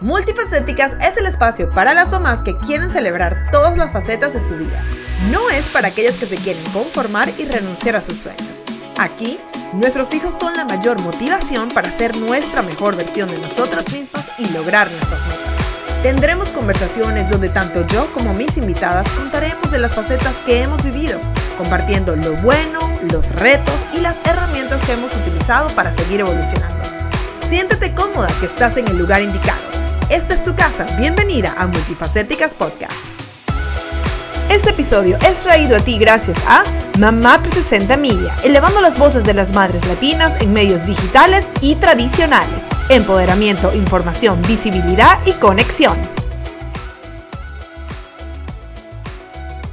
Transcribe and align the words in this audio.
Multifacéticas 0.00 0.92
es 1.00 1.16
el 1.16 1.26
espacio 1.26 1.70
para 1.70 1.94
las 1.94 2.10
mamás 2.10 2.42
que 2.42 2.54
quieren 2.54 2.90
celebrar 2.90 3.48
todas 3.50 3.78
las 3.78 3.92
facetas 3.92 4.34
de 4.34 4.40
su 4.40 4.54
vida. 4.54 4.82
No 5.30 5.48
es 5.48 5.64
para 5.66 5.88
aquellas 5.88 6.16
que 6.16 6.26
se 6.26 6.36
quieren 6.36 6.62
conformar 6.72 7.32
y 7.38 7.46
renunciar 7.46 7.96
a 7.96 8.02
sus 8.02 8.18
sueños. 8.18 8.62
Aquí, 8.98 9.38
nuestros 9.72 10.12
hijos 10.12 10.34
son 10.38 10.54
la 10.54 10.66
mayor 10.66 11.00
motivación 11.00 11.70
para 11.70 11.90
ser 11.90 12.14
nuestra 12.16 12.60
mejor 12.60 12.94
versión 12.94 13.28
de 13.28 13.38
nosotras 13.38 13.90
mismas 13.90 14.38
y 14.38 14.50
lograr 14.50 14.86
nuestras 14.90 15.20
metas. 15.28 16.02
Tendremos 16.02 16.48
conversaciones 16.48 17.30
donde 17.30 17.48
tanto 17.48 17.86
yo 17.86 18.12
como 18.12 18.34
mis 18.34 18.58
invitadas 18.58 19.10
contaremos 19.12 19.70
de 19.70 19.78
las 19.78 19.94
facetas 19.94 20.34
que 20.44 20.60
hemos 20.60 20.84
vivido, 20.84 21.18
compartiendo 21.56 22.14
lo 22.16 22.34
bueno, 22.42 22.80
los 23.10 23.30
retos 23.34 23.82
y 23.94 24.00
las 24.00 24.16
herramientas 24.24 24.78
que 24.84 24.92
hemos 24.92 25.14
utilizado 25.16 25.70
para 25.70 25.90
seguir 25.90 26.20
evolucionando. 26.20 26.84
Siéntete 27.48 27.94
cómoda 27.94 28.28
que 28.40 28.46
estás 28.46 28.76
en 28.76 28.88
el 28.88 28.98
lugar 28.98 29.22
indicado. 29.22 29.65
Esta 30.08 30.34
es 30.34 30.44
tu 30.44 30.54
casa. 30.54 30.86
Bienvenida 31.00 31.52
a 31.58 31.66
Multifacéticas 31.66 32.54
Podcast. 32.54 32.94
Este 34.48 34.70
episodio 34.70 35.18
es 35.26 35.40
traído 35.40 35.76
a 35.76 35.80
ti 35.80 35.98
gracias 35.98 36.38
a 36.46 36.62
Mamá 37.00 37.38
360 37.42 37.96
Media, 37.96 38.36
elevando 38.44 38.80
las 38.80 38.96
voces 38.96 39.24
de 39.24 39.34
las 39.34 39.52
madres 39.52 39.84
latinas 39.86 40.40
en 40.40 40.52
medios 40.52 40.86
digitales 40.86 41.44
y 41.60 41.74
tradicionales. 41.74 42.62
Empoderamiento, 42.88 43.74
información, 43.74 44.40
visibilidad 44.42 45.18
y 45.26 45.32
conexión. 45.32 45.96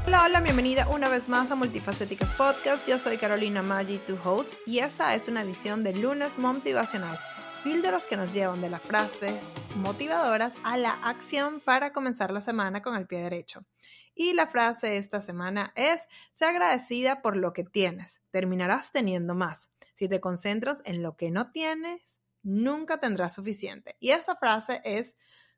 Hola, 0.08 0.24
hola, 0.26 0.42
bienvenida 0.42 0.88
una 0.88 1.10
vez 1.10 1.30
más 1.30 1.52
a 1.52 1.56
Multifacéticas 1.56 2.34
Podcast. 2.34 2.88
Yo 2.88 2.98
soy 2.98 3.18
Carolina 3.18 3.62
Maggi, 3.62 4.00
tu 4.00 4.18
host, 4.24 4.54
y 4.66 4.80
esta 4.80 5.14
es 5.14 5.28
una 5.28 5.44
edición 5.44 5.84
de 5.84 5.94
Lunes 5.94 6.40
Motivacional 6.40 7.20
píldoras 7.64 8.08
que 8.08 8.18
nos 8.18 8.34
llevan 8.34 8.60
de 8.60 8.70
la 8.70 8.80
frase 8.80 9.40
motivadoras 9.78 10.54
a 10.66 10.76
la 10.76 10.92
acción 10.92 11.62
para 11.62 11.94
comenzar 11.94 12.32
la 12.32 12.42
semana 12.42 12.82
con 12.82 12.96
el 12.96 13.08
pie 13.08 13.22
derecho. 13.22 13.66
Y 14.14 14.34
la 14.34 14.48
frase 14.48 14.98
esta 14.98 15.22
semana 15.22 15.72
es, 15.76 16.08
sé 16.34 16.46
agradecida 16.46 17.22
por 17.22 17.38
lo 17.38 17.54
que 17.54 17.64
tienes, 17.64 18.22
terminarás 18.32 18.92
teniendo 18.92 19.34
más. 19.34 19.72
Si 19.94 20.10
te 20.10 20.20
concentras 20.20 20.82
en 20.84 21.02
lo 21.02 21.16
que 21.16 21.32
no 21.32 21.52
tienes, 21.52 22.20
nunca 22.42 23.00
tendrás 23.00 23.34
suficiente. 23.34 23.96
Y 24.00 24.12
esa 24.12 24.36
frase 24.36 24.82
es 24.84 25.16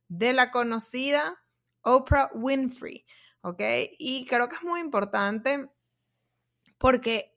de 0.08 0.34
la 0.34 0.52
conocida 0.52 1.44
Oprah 1.81 2.30
Winfrey, 2.36 3.03
¿ok? 3.42 3.62
Y 3.97 4.28
creo 4.28 4.47
que 4.47 4.58
es 4.58 4.64
muy 4.64 4.80
importante 4.80 5.72
porque 6.78 7.36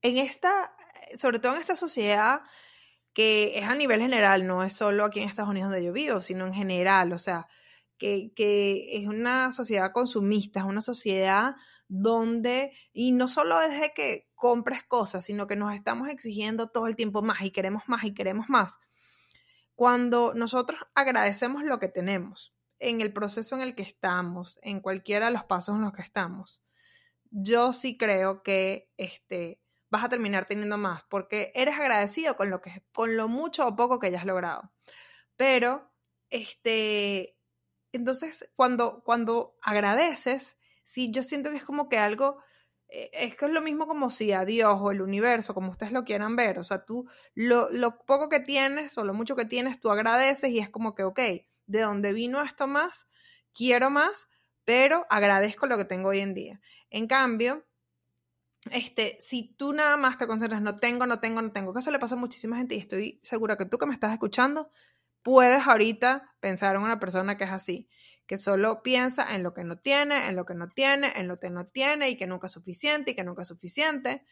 en 0.00 0.16
esta, 0.16 0.74
sobre 1.14 1.38
todo 1.38 1.54
en 1.54 1.60
esta 1.60 1.76
sociedad 1.76 2.40
que 3.12 3.58
es 3.58 3.64
a 3.68 3.74
nivel 3.74 4.00
general, 4.00 4.46
no 4.46 4.64
es 4.64 4.72
solo 4.72 5.04
aquí 5.04 5.20
en 5.20 5.28
Estados 5.28 5.50
Unidos 5.50 5.70
donde 5.70 5.84
yo 5.84 5.92
vivo, 5.92 6.20
sino 6.20 6.46
en 6.46 6.54
general, 6.54 7.12
o 7.12 7.18
sea, 7.18 7.46
que, 7.98 8.32
que 8.34 8.96
es 8.96 9.06
una 9.06 9.52
sociedad 9.52 9.92
consumista, 9.92 10.60
es 10.60 10.66
una 10.66 10.80
sociedad 10.80 11.54
donde, 11.88 12.72
y 12.92 13.12
no 13.12 13.28
solo 13.28 13.58
desde 13.58 13.92
que 13.92 14.28
compres 14.34 14.82
cosas, 14.82 15.24
sino 15.24 15.46
que 15.46 15.56
nos 15.56 15.74
estamos 15.74 16.08
exigiendo 16.08 16.68
todo 16.68 16.86
el 16.86 16.96
tiempo 16.96 17.22
más 17.22 17.42
y 17.42 17.50
queremos 17.50 17.84
más 17.86 18.04
y 18.04 18.14
queremos 18.14 18.48
más. 18.48 18.78
Cuando 19.74 20.32
nosotros 20.34 20.80
agradecemos 20.94 21.64
lo 21.64 21.78
que 21.78 21.88
tenemos, 21.88 22.54
en 22.78 23.00
el 23.00 23.12
proceso 23.12 23.54
en 23.54 23.62
el 23.62 23.74
que 23.74 23.82
estamos, 23.82 24.58
en 24.62 24.80
cualquiera 24.80 25.26
de 25.26 25.32
los 25.32 25.44
pasos 25.44 25.76
en 25.76 25.82
los 25.82 25.92
que 25.92 26.02
estamos, 26.02 26.62
yo 27.30 27.72
sí 27.72 27.96
creo 27.96 28.42
que 28.42 28.90
este, 28.96 29.61
vas 29.92 30.04
a 30.04 30.08
terminar 30.08 30.46
teniendo 30.46 30.78
más, 30.78 31.04
porque 31.04 31.52
eres 31.54 31.78
agradecido 31.78 32.34
con 32.34 32.48
lo, 32.48 32.62
que, 32.62 32.82
con 32.94 33.14
lo 33.14 33.28
mucho 33.28 33.66
o 33.66 33.76
poco 33.76 33.98
que 33.98 34.06
hayas 34.06 34.24
logrado. 34.24 34.72
Pero, 35.36 35.92
este, 36.30 37.36
entonces, 37.92 38.50
cuando, 38.56 39.02
cuando 39.04 39.58
agradeces, 39.60 40.56
sí, 40.82 41.10
yo 41.10 41.22
siento 41.22 41.50
que 41.50 41.56
es 41.56 41.64
como 41.64 41.90
que 41.90 41.98
algo, 41.98 42.38
eh, 42.88 43.10
es 43.12 43.36
que 43.36 43.44
es 43.44 43.50
lo 43.50 43.60
mismo 43.60 43.86
como 43.86 44.10
si 44.10 44.32
a 44.32 44.46
Dios 44.46 44.78
o 44.80 44.92
el 44.92 45.02
universo, 45.02 45.52
como 45.52 45.70
ustedes 45.70 45.92
lo 45.92 46.04
quieran 46.04 46.36
ver, 46.36 46.58
o 46.58 46.64
sea, 46.64 46.86
tú 46.86 47.06
lo, 47.34 47.70
lo 47.70 47.98
poco 48.06 48.30
que 48.30 48.40
tienes 48.40 48.96
o 48.96 49.04
lo 49.04 49.12
mucho 49.12 49.36
que 49.36 49.44
tienes, 49.44 49.78
tú 49.78 49.90
agradeces 49.90 50.50
y 50.50 50.58
es 50.58 50.70
como 50.70 50.94
que, 50.94 51.02
ok, 51.02 51.20
de 51.66 51.80
dónde 51.82 52.14
vino 52.14 52.42
esto 52.42 52.66
más, 52.66 53.10
quiero 53.52 53.90
más, 53.90 54.30
pero 54.64 55.06
agradezco 55.10 55.66
lo 55.66 55.76
que 55.76 55.84
tengo 55.84 56.08
hoy 56.08 56.20
en 56.20 56.32
día. 56.32 56.60
En 56.88 57.06
cambio, 57.06 57.66
este, 58.70 59.16
si 59.20 59.54
tú 59.56 59.72
nada 59.72 59.96
más 59.96 60.18
te 60.18 60.26
concentras, 60.26 60.62
no 60.62 60.76
tengo, 60.76 61.06
no 61.06 61.18
tengo, 61.18 61.42
no 61.42 61.50
tengo, 61.52 61.76
eso 61.76 61.90
le 61.90 61.98
pasa 61.98 62.14
a 62.14 62.18
muchísima 62.18 62.56
gente 62.56 62.76
y 62.76 62.78
estoy 62.78 63.20
segura 63.22 63.56
que 63.56 63.64
tú 63.64 63.78
que 63.78 63.86
me 63.86 63.94
estás 63.94 64.12
escuchando, 64.12 64.70
puedes 65.22 65.66
ahorita 65.66 66.34
pensar 66.40 66.76
en 66.76 66.82
una 66.82 67.00
persona 67.00 67.36
que 67.36 67.44
es 67.44 67.50
así, 67.50 67.88
que 68.26 68.36
solo 68.36 68.82
piensa 68.82 69.34
en 69.34 69.42
lo 69.42 69.52
que 69.52 69.64
no 69.64 69.78
tiene, 69.78 70.28
en 70.28 70.36
lo 70.36 70.46
que 70.46 70.54
no 70.54 70.68
tiene, 70.68 71.12
en 71.16 71.26
lo 71.26 71.40
que 71.40 71.50
no 71.50 71.64
tiene 71.64 72.08
y 72.10 72.16
que 72.16 72.26
nunca 72.26 72.46
es 72.46 72.52
suficiente 72.52 73.10
y 73.10 73.14
que 73.14 73.24
nunca 73.24 73.42
es 73.42 73.48
suficiente. 73.48 74.24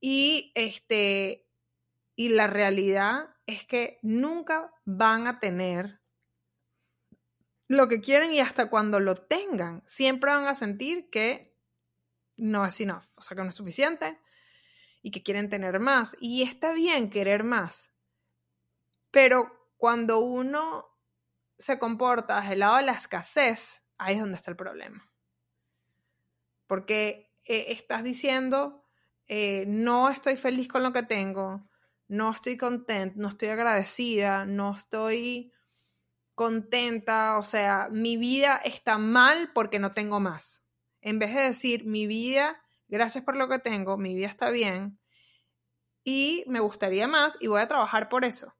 Y 0.00 0.52
este, 0.54 1.46
y 2.14 2.28
la 2.28 2.46
realidad 2.46 3.30
es 3.46 3.64
que 3.66 3.98
nunca 4.02 4.72
van 4.84 5.26
a 5.26 5.40
tener 5.40 6.00
lo 7.68 7.88
que 7.88 8.00
quieren 8.00 8.32
y 8.32 8.40
hasta 8.40 8.70
cuando 8.70 9.00
lo 9.00 9.16
tengan, 9.16 9.82
siempre 9.86 10.30
van 10.30 10.46
a 10.46 10.54
sentir 10.54 11.10
que 11.10 11.55
no 12.36 12.64
es 12.64 12.80
enough, 12.80 13.04
o 13.14 13.22
sea 13.22 13.36
que 13.36 13.42
no 13.42 13.48
es 13.48 13.54
suficiente 13.54 14.18
y 15.02 15.10
que 15.10 15.22
quieren 15.22 15.48
tener 15.48 15.80
más. 15.80 16.16
Y 16.20 16.42
está 16.42 16.72
bien 16.72 17.10
querer 17.10 17.44
más, 17.44 17.92
pero 19.10 19.70
cuando 19.76 20.18
uno 20.18 20.86
se 21.58 21.78
comporta 21.78 22.40
desde 22.40 22.54
el 22.54 22.60
lado 22.60 22.76
de 22.76 22.82
la 22.82 22.92
escasez, 22.92 23.84
ahí 23.98 24.14
es 24.14 24.20
donde 24.20 24.36
está 24.36 24.50
el 24.50 24.56
problema. 24.56 25.10
Porque 26.66 27.32
eh, 27.44 27.66
estás 27.68 28.02
diciendo, 28.02 28.84
eh, 29.28 29.64
no 29.66 30.10
estoy 30.10 30.36
feliz 30.36 30.68
con 30.68 30.82
lo 30.82 30.92
que 30.92 31.02
tengo, 31.02 31.68
no 32.08 32.30
estoy 32.30 32.56
contenta, 32.56 33.14
no 33.16 33.28
estoy 33.28 33.48
agradecida, 33.48 34.44
no 34.44 34.76
estoy 34.76 35.52
contenta, 36.34 37.38
o 37.38 37.42
sea, 37.42 37.88
mi 37.90 38.16
vida 38.16 38.60
está 38.64 38.98
mal 38.98 39.52
porque 39.54 39.78
no 39.78 39.92
tengo 39.92 40.20
más 40.20 40.65
en 41.06 41.20
vez 41.20 41.32
de 41.32 41.42
decir 41.42 41.86
mi 41.86 42.08
vida, 42.08 42.60
gracias 42.88 43.22
por 43.22 43.36
lo 43.36 43.48
que 43.48 43.60
tengo, 43.60 43.96
mi 43.96 44.12
vida 44.12 44.26
está 44.26 44.50
bien 44.50 44.98
y 46.02 46.42
me 46.48 46.58
gustaría 46.58 47.06
más 47.06 47.38
y 47.40 47.46
voy 47.46 47.60
a 47.60 47.68
trabajar 47.68 48.08
por 48.08 48.24
eso. 48.24 48.56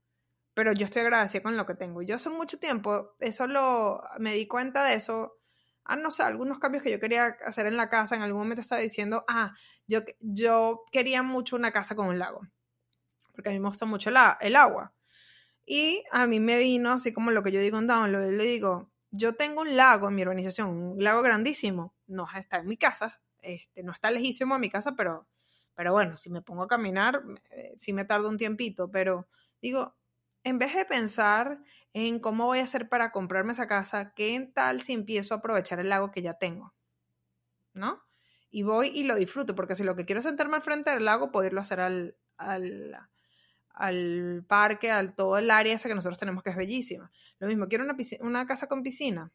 Pero 0.54 0.72
yo 0.72 0.84
estoy 0.84 1.02
agradecida 1.02 1.42
con 1.42 1.56
lo 1.56 1.66
que 1.66 1.74
tengo. 1.74 2.02
Yo 2.02 2.14
hace 2.14 2.30
mucho 2.30 2.60
tiempo, 2.60 3.16
eso 3.18 3.48
lo, 3.48 4.00
me 4.20 4.32
di 4.34 4.46
cuenta 4.46 4.84
de 4.84 4.94
eso, 4.94 5.40
ah, 5.82 5.96
no 5.96 6.12
sé, 6.12 6.22
algunos 6.22 6.60
cambios 6.60 6.84
que 6.84 6.92
yo 6.92 7.00
quería 7.00 7.36
hacer 7.44 7.66
en 7.66 7.76
la 7.76 7.88
casa, 7.88 8.14
en 8.14 8.22
algún 8.22 8.42
momento 8.42 8.60
estaba 8.60 8.80
diciendo, 8.80 9.24
ah, 9.26 9.52
yo, 9.88 10.02
yo 10.20 10.84
quería 10.92 11.24
mucho 11.24 11.56
una 11.56 11.72
casa 11.72 11.96
con 11.96 12.06
un 12.06 12.20
lago, 12.20 12.42
porque 13.32 13.48
a 13.48 13.52
mí 13.52 13.58
me 13.58 13.70
gusta 13.70 13.86
mucho 13.86 14.12
la, 14.12 14.38
el 14.40 14.54
agua. 14.54 14.94
Y 15.64 16.04
a 16.12 16.28
mí 16.28 16.38
me 16.38 16.58
vino, 16.58 16.92
así 16.92 17.12
como 17.12 17.32
lo 17.32 17.42
que 17.42 17.50
yo 17.50 17.60
digo 17.60 17.78
en 17.78 17.88
Download, 17.88 18.30
le 18.30 18.44
digo, 18.44 18.92
yo 19.18 19.34
tengo 19.34 19.62
un 19.62 19.76
lago 19.76 20.08
en 20.08 20.14
mi 20.14 20.22
urbanización, 20.22 20.68
un 20.68 21.02
lago 21.02 21.22
grandísimo, 21.22 21.94
no 22.06 22.26
está 22.34 22.58
en 22.58 22.66
mi 22.66 22.76
casa, 22.76 23.20
este, 23.40 23.82
no 23.82 23.92
está 23.92 24.10
lejísimo 24.10 24.54
a 24.54 24.58
mi 24.58 24.70
casa, 24.70 24.94
pero, 24.96 25.28
pero 25.74 25.92
bueno, 25.92 26.16
si 26.16 26.30
me 26.30 26.42
pongo 26.42 26.64
a 26.64 26.68
caminar, 26.68 27.22
eh, 27.50 27.72
sí 27.76 27.92
me 27.92 28.04
tarda 28.04 28.28
un 28.28 28.36
tiempito, 28.36 28.90
pero 28.90 29.28
digo, 29.60 29.96
en 30.44 30.58
vez 30.58 30.74
de 30.74 30.84
pensar 30.84 31.60
en 31.92 32.20
cómo 32.20 32.46
voy 32.46 32.60
a 32.60 32.64
hacer 32.64 32.88
para 32.88 33.10
comprarme 33.10 33.52
esa 33.52 33.66
casa, 33.66 34.12
¿qué 34.14 34.50
tal 34.54 34.80
si 34.80 34.92
empiezo 34.92 35.34
a 35.34 35.38
aprovechar 35.38 35.80
el 35.80 35.88
lago 35.88 36.10
que 36.10 36.22
ya 36.22 36.34
tengo? 36.34 36.74
¿No? 37.72 38.02
Y 38.50 38.62
voy 38.62 38.88
y 38.88 39.02
lo 39.02 39.16
disfruto, 39.16 39.54
porque 39.54 39.74
si 39.74 39.82
lo 39.82 39.96
que 39.96 40.04
quiero 40.04 40.20
es 40.20 40.24
sentarme 40.24 40.56
al 40.56 40.62
frente 40.62 40.90
del 40.90 41.04
lago, 41.04 41.32
puedo 41.32 41.46
irlo 41.46 41.60
a 41.60 41.62
hacer 41.62 41.80
al, 41.80 42.16
al, 42.36 42.96
al 43.76 44.44
parque, 44.48 44.90
al 44.90 45.14
todo 45.14 45.38
el 45.38 45.50
área 45.50 45.74
esa 45.74 45.88
que 45.88 45.94
nosotros 45.94 46.18
tenemos 46.18 46.42
que 46.42 46.50
es 46.50 46.56
bellísima. 46.56 47.12
Lo 47.38 47.46
mismo, 47.46 47.68
quiero 47.68 47.84
una, 47.84 47.96
una 48.20 48.46
casa 48.46 48.66
con 48.66 48.82
piscina. 48.82 49.30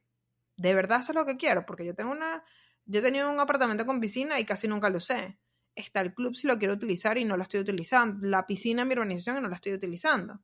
De 0.58 0.74
verdad 0.74 1.00
eso 1.00 1.12
es 1.12 1.16
lo 1.16 1.26
que 1.26 1.38
quiero, 1.38 1.66
porque 1.66 1.86
yo 1.86 1.96
tengo 1.96 2.12
una, 2.12 2.44
yo 2.86 3.02
tenido 3.02 3.32
un 3.32 3.40
apartamento 3.40 3.86
con 3.86 4.02
piscina 4.02 4.40
y 4.40 4.46
casi 4.46 4.68
nunca 4.68 4.90
lo 4.90 4.98
usé. 4.98 5.38
Está 5.76 6.02
el 6.02 6.14
club 6.14 6.36
si 6.36 6.48
lo 6.48 6.58
quiero 6.58 6.74
utilizar 6.74 7.18
y 7.18 7.24
no 7.24 7.38
lo 7.38 7.44
estoy 7.44 7.62
utilizando. 7.62 8.28
La 8.28 8.46
piscina 8.48 8.82
en 8.82 8.88
mi 8.88 8.94
organización 8.94 9.38
y 9.38 9.42
no 9.42 9.48
la 9.48 9.56
estoy 9.56 9.74
utilizando. 9.74 10.42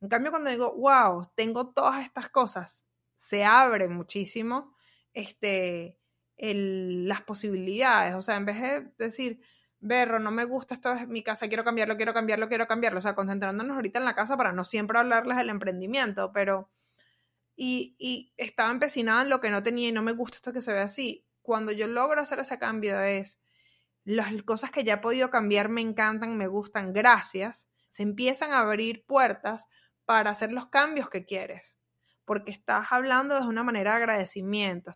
En 0.00 0.08
cambio, 0.08 0.30
cuando 0.30 0.50
digo, 0.50 0.74
wow, 0.76 1.22
tengo 1.34 1.70
todas 1.72 2.04
estas 2.04 2.28
cosas, 2.30 2.84
se 3.16 3.44
abre 3.44 3.88
muchísimo 3.88 4.74
este, 5.12 5.98
las 6.38 7.22
posibilidades. 7.22 8.14
O 8.14 8.20
sea, 8.20 8.36
en 8.36 8.46
vez 8.46 8.60
de 8.60 8.92
decir, 8.96 9.40
berro, 9.80 10.18
no 10.18 10.30
me 10.30 10.44
gusta 10.44 10.74
esto 10.74 10.92
es 10.92 11.06
mi 11.08 11.22
casa, 11.22 11.48
quiero 11.48 11.64
cambiarlo, 11.64 11.96
quiero 11.96 12.14
cambiarlo, 12.14 12.48
quiero 12.48 12.66
cambiarlo. 12.66 12.98
O 12.98 13.02
sea, 13.02 13.14
concentrándonos 13.14 13.76
ahorita 13.76 13.98
en 13.98 14.04
la 14.04 14.14
casa 14.14 14.36
para 14.36 14.52
no 14.52 14.64
siempre 14.64 14.98
hablarles 14.98 15.36
del 15.36 15.50
emprendimiento, 15.50 16.32
pero... 16.32 16.70
Y, 17.60 17.96
y 17.98 18.32
estaba 18.36 18.70
empecinada 18.70 19.22
en 19.22 19.30
lo 19.30 19.40
que 19.40 19.50
no 19.50 19.64
tenía 19.64 19.88
y 19.88 19.92
no 19.92 20.02
me 20.02 20.12
gusta 20.12 20.36
esto 20.36 20.52
que 20.52 20.60
se 20.60 20.72
ve 20.72 20.78
así. 20.78 21.26
Cuando 21.42 21.72
yo 21.72 21.88
logro 21.88 22.20
hacer 22.20 22.38
ese 22.38 22.58
cambio 22.58 23.00
es, 23.00 23.40
las 24.04 24.32
cosas 24.44 24.70
que 24.70 24.84
ya 24.84 24.94
he 24.94 24.98
podido 24.98 25.30
cambiar 25.30 25.68
me 25.68 25.80
encantan, 25.80 26.36
me 26.36 26.46
gustan, 26.46 26.92
gracias. 26.92 27.68
Se 27.90 28.02
empiezan 28.02 28.52
a 28.52 28.60
abrir 28.60 29.04
puertas 29.06 29.66
para 30.04 30.30
hacer 30.30 30.52
los 30.52 30.66
cambios 30.66 31.10
que 31.10 31.24
quieres. 31.24 31.77
Porque 32.28 32.52
estás 32.52 32.92
hablando 32.92 33.34
de 33.34 33.46
una 33.46 33.64
manera 33.64 33.92
de 33.92 33.96
agradecimiento, 33.96 34.90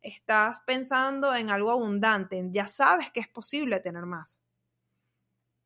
estás, 0.00 0.60
pensando 0.60 1.34
en 1.34 1.50
algo 1.50 1.72
abundante, 1.72 2.42
ya 2.50 2.68
sabes 2.68 3.10
que 3.10 3.18
es 3.18 3.28
posible 3.28 3.80
tener 3.80 4.06
más. 4.06 4.40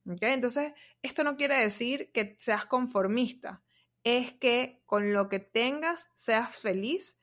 Entonces, 0.07 0.73
esto 1.03 1.23
no 1.25 1.37
quiere 1.37 1.59
decir 1.59 2.11
que 2.13 2.37
seas 2.39 2.65
conformista, 2.65 3.63
es 4.03 4.33
que 4.33 4.83
con 4.87 5.13
lo 5.13 5.29
que 5.29 5.41
tengas 5.41 6.09
seas 6.15 6.57
feliz 6.57 7.21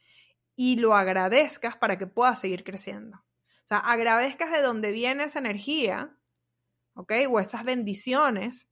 y 0.56 0.78
lo 0.78 0.96
agradezcas 0.96 1.76
para 1.76 1.98
que 1.98 2.06
puedas 2.06 2.40
seguir 2.40 2.64
creciendo. 2.64 3.18
O 3.18 3.68
sea, 3.68 3.80
agradezcas 3.80 4.52
de 4.52 4.62
dónde 4.62 4.92
viene 4.92 5.24
esa 5.24 5.40
energía, 5.40 6.16
¿ok? 6.94 7.14
O 7.32 7.40
esas 7.40 7.64
bendiciones, 7.64 8.70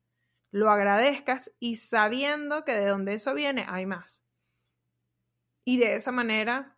lo 0.51 0.69
agradezcas 0.69 1.51
y 1.60 1.78
sabiendo 1.78 2.63
que 2.63 2.74
de 2.74 2.86
donde 2.86 3.16
eso 3.16 3.34
viene 3.34 3.66
hay 3.68 3.88
más. 3.88 4.24
Y 5.65 5.77
de 5.77 5.95
esa 5.95 6.12
manera 6.12 6.77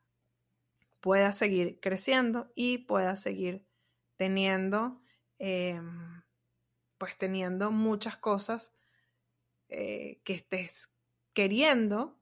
puedas 1.02 1.38
seguir 1.38 1.80
creciendo 1.80 2.52
y 2.56 2.80
puedas 2.80 3.22
seguir 3.22 3.66
teniendo, 4.16 5.02
em, 5.38 6.24
pues 6.98 7.18
teniendo 7.18 7.72
muchas 7.72 8.18
cosas 8.18 8.74
eh, 9.70 10.22
que 10.24 10.34
estés 10.34 10.92
queriendo, 11.34 12.20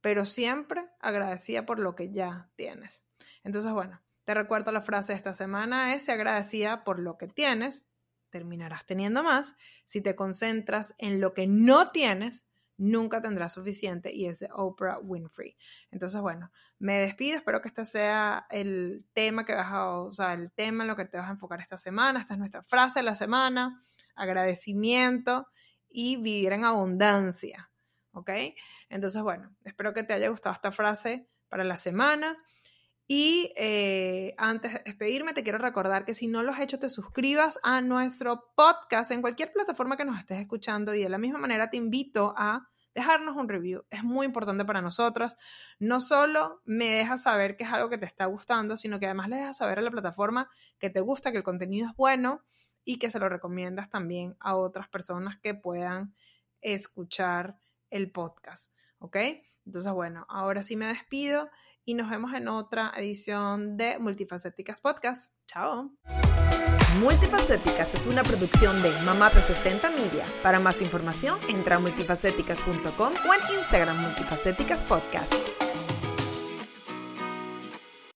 pero 0.00 0.24
siempre 0.24 0.88
agradecida 1.00 1.66
por 1.66 1.78
lo 1.78 1.94
que 1.94 2.12
ya 2.12 2.50
tienes. 2.56 3.04
Entonces, 3.42 3.72
bueno, 3.72 4.00
te 4.24 4.34
recuerdo 4.34 4.72
la 4.72 4.80
frase 4.80 5.12
de 5.12 5.18
esta 5.18 5.34
semana 5.34 5.94
es, 5.94 6.08
agradecida 6.08 6.82
por 6.82 6.98
lo 6.98 7.18
que 7.18 7.28
tienes, 7.28 7.84
terminarás 8.30 8.86
teniendo 8.86 9.22
más. 9.22 9.56
Si 9.84 10.00
te 10.00 10.16
concentras 10.16 10.94
en 10.98 11.20
lo 11.20 11.34
que 11.34 11.46
no 11.46 11.90
tienes, 11.90 12.44
nunca 12.76 13.20
tendrás 13.20 13.52
suficiente 13.52 14.14
y 14.14 14.26
es 14.26 14.40
de 14.40 14.48
Oprah 14.52 14.98
Winfrey. 14.98 15.56
Entonces, 15.90 16.20
bueno, 16.20 16.50
me 16.78 16.98
despido, 16.98 17.36
espero 17.36 17.60
que 17.60 17.68
este 17.68 17.84
sea 17.84 18.46
el 18.50 19.06
tema 19.12 19.44
que 19.44 19.54
vas 19.54 19.72
a, 19.72 19.90
o 19.90 20.12
sea, 20.12 20.34
el 20.34 20.52
tema 20.52 20.84
en 20.84 20.88
lo 20.88 20.96
que 20.96 21.04
te 21.04 21.16
vas 21.16 21.28
a 21.28 21.32
enfocar 21.32 21.60
esta 21.60 21.78
semana. 21.78 22.20
Esta 22.20 22.34
es 22.34 22.38
nuestra 22.38 22.62
frase 22.64 23.00
de 23.00 23.04
la 23.04 23.14
semana, 23.14 23.84
agradecimiento 24.14 25.48
y 25.88 26.16
vivir 26.16 26.52
en 26.52 26.64
abundancia, 26.64 27.70
¿ok? 28.12 28.30
Entonces, 28.88 29.22
bueno, 29.22 29.54
espero 29.64 29.94
que 29.94 30.02
te 30.02 30.14
haya 30.14 30.28
gustado 30.28 30.54
esta 30.54 30.72
frase 30.72 31.28
para 31.48 31.64
la 31.64 31.76
semana. 31.76 32.36
Y 33.06 33.52
eh, 33.56 34.34
antes 34.38 34.72
de 34.72 34.82
despedirme, 34.84 35.34
te 35.34 35.42
quiero 35.42 35.58
recordar 35.58 36.06
que 36.06 36.14
si 36.14 36.26
no 36.26 36.42
lo 36.42 36.52
has 36.52 36.60
hecho, 36.60 36.78
te 36.78 36.88
suscribas 36.88 37.58
a 37.62 37.82
nuestro 37.82 38.52
podcast 38.56 39.10
en 39.10 39.20
cualquier 39.20 39.52
plataforma 39.52 39.96
que 39.96 40.06
nos 40.06 40.18
estés 40.18 40.40
escuchando 40.40 40.94
y 40.94 41.02
de 41.02 41.10
la 41.10 41.18
misma 41.18 41.38
manera 41.38 41.68
te 41.68 41.76
invito 41.76 42.34
a 42.36 42.70
dejarnos 42.94 43.36
un 43.36 43.48
review. 43.48 43.84
Es 43.90 44.02
muy 44.04 44.24
importante 44.24 44.64
para 44.64 44.80
nosotros. 44.80 45.36
No 45.78 46.00
solo 46.00 46.62
me 46.64 46.86
dejas 46.86 47.22
saber 47.22 47.56
que 47.56 47.64
es 47.64 47.72
algo 47.72 47.90
que 47.90 47.98
te 47.98 48.06
está 48.06 48.24
gustando, 48.24 48.76
sino 48.76 48.98
que 48.98 49.06
además 49.06 49.28
le 49.28 49.36
dejas 49.36 49.58
saber 49.58 49.78
a 49.78 49.82
la 49.82 49.90
plataforma 49.90 50.48
que 50.78 50.88
te 50.88 51.00
gusta, 51.00 51.30
que 51.30 51.38
el 51.38 51.44
contenido 51.44 51.88
es 51.88 51.96
bueno 51.96 52.42
y 52.84 52.98
que 52.98 53.10
se 53.10 53.18
lo 53.18 53.28
recomiendas 53.28 53.90
también 53.90 54.36
a 54.40 54.56
otras 54.56 54.88
personas 54.88 55.38
que 55.38 55.54
puedan 55.54 56.14
escuchar 56.62 57.58
el 57.90 58.10
podcast. 58.10 58.70
¿Ok? 58.98 59.16
Entonces, 59.66 59.92
bueno, 59.92 60.26
ahora 60.28 60.62
sí 60.62 60.76
me 60.76 60.86
despido 60.86 61.50
y 61.84 61.94
nos 61.94 62.10
vemos 62.10 62.32
en 62.34 62.48
otra 62.48 62.92
edición 62.96 63.76
de 63.76 63.98
Multifacéticas 63.98 64.80
Podcast. 64.80 65.30
Chao. 65.46 65.90
Multifacéticas 67.00 67.94
es 67.94 68.06
una 68.06 68.22
producción 68.22 68.80
de 68.82 68.90
Mamá 69.04 69.30
60 69.30 69.90
Media. 69.90 70.24
Para 70.42 70.60
más 70.60 70.80
información, 70.80 71.38
entra 71.48 71.76
a 71.76 71.80
multifacéticas.com 71.80 73.12
o 73.28 73.34
en 73.34 73.58
Instagram 73.58 74.00
Multifacéticas 74.00 74.84
Podcast. 74.86 75.34